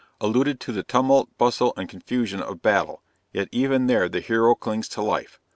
[0.19, 3.03] alluded to the tumult, bustle and confusion of battle
[3.33, 5.39] yet even there the hero clings to life.